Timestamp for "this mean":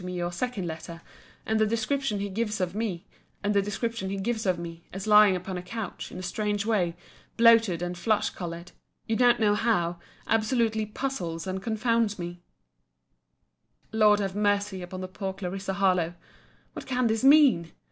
17.05-17.71